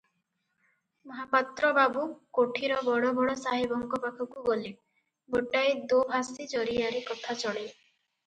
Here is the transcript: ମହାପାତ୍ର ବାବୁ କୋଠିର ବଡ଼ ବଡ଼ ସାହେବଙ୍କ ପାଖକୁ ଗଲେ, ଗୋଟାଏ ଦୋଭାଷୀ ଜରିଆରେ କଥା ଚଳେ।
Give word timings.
ମହାପାତ୍ର 1.09 1.67
ବାବୁ 1.77 2.05
କୋଠିର 2.37 2.79
ବଡ଼ 2.87 3.11
ବଡ଼ 3.19 3.35
ସାହେବଙ୍କ 3.41 3.99
ପାଖକୁ 4.05 4.45
ଗଲେ, 4.49 4.73
ଗୋଟାଏ 5.37 5.75
ଦୋଭାଷୀ 5.93 6.49
ଜରିଆରେ 6.55 7.03
କଥା 7.11 7.37
ଚଳେ। 7.45 7.67